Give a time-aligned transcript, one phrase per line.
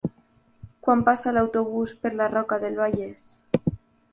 [0.87, 3.29] Quan passa l'autobús per la Roca del Vallès?